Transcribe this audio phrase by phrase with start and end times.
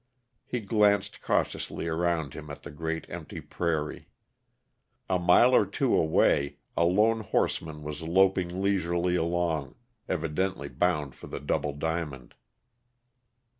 [0.47, 4.07] He glanced cautiously around him at the great, empty prairie.
[5.07, 9.75] A mile or two away, a lone horseman was loping leisurely along,
[10.09, 12.33] evidently bound for the Double Diamond.